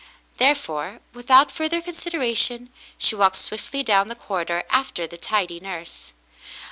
There 0.37 0.55
fore, 0.55 0.99
without 1.13 1.51
further 1.51 1.79
consideration, 1.79 2.71
she 2.97 3.13
walked 3.13 3.35
swiftly 3.35 3.83
down 3.83 4.07
the 4.07 4.15
corridor 4.15 4.63
after 4.71 5.05
the 5.05 5.15
tidy 5.15 5.59
nurse. 5.59 6.13